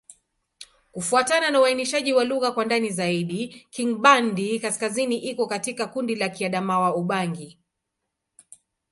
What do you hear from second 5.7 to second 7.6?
kundi la Kiadamawa-Ubangi.